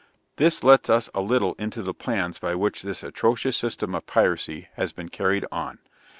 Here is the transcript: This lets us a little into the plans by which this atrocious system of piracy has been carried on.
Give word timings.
This 0.37 0.63
lets 0.63 0.89
us 0.89 1.11
a 1.13 1.21
little 1.21 1.53
into 1.59 1.83
the 1.83 1.93
plans 1.93 2.39
by 2.39 2.55
which 2.55 2.81
this 2.81 3.03
atrocious 3.03 3.55
system 3.55 3.93
of 3.93 4.07
piracy 4.07 4.67
has 4.73 4.91
been 4.91 5.09
carried 5.09 5.45
on. 5.51 5.77